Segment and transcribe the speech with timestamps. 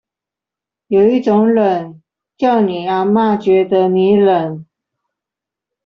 [0.87, 2.01] 有一種冷，
[2.35, 4.65] 叫你阿嘛覺得你冷